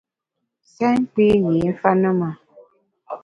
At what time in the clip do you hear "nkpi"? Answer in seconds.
1.03-1.25